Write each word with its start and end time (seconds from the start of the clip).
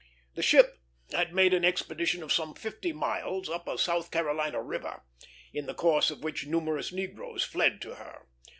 The 0.33 0.41
ship 0.41 0.79
had 1.11 1.31
made 1.31 1.53
an 1.53 1.63
expedition 1.63 2.23
of 2.23 2.33
some 2.33 2.55
fifty 2.55 2.91
miles 2.91 3.47
up 3.49 3.67
a 3.67 3.77
South 3.77 4.09
Carolina 4.09 4.59
river, 4.59 5.03
in 5.53 5.67
the 5.67 5.75
course 5.75 6.09
of 6.09 6.23
which 6.23 6.47
numerous 6.47 6.91
negroes 6.91 7.43
fled 7.43 7.79
to 7.83 7.93
her. 7.93 8.25